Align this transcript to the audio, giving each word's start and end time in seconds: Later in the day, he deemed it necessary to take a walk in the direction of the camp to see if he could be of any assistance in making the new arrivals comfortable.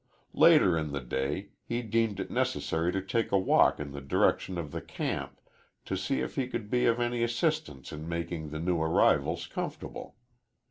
Later 0.33 0.79
in 0.79 0.93
the 0.93 0.99
day, 0.99 1.49
he 1.63 1.83
deemed 1.83 2.19
it 2.19 2.31
necessary 2.31 2.91
to 2.91 3.03
take 3.03 3.31
a 3.31 3.37
walk 3.37 3.79
in 3.79 3.91
the 3.91 4.01
direction 4.01 4.57
of 4.57 4.71
the 4.71 4.81
camp 4.81 5.39
to 5.85 5.95
see 5.95 6.21
if 6.21 6.35
he 6.37 6.47
could 6.47 6.71
be 6.71 6.87
of 6.87 6.99
any 6.99 7.21
assistance 7.21 7.91
in 7.93 8.09
making 8.09 8.49
the 8.49 8.57
new 8.59 8.81
arrivals 8.81 9.45
comfortable. 9.45 10.15